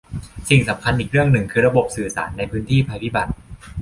[0.49, 3.31] สิ่งสำคัญอีกเรื่องหนึ่งคือระบบสื่อสารในพื้นที่ภัยพิบัติ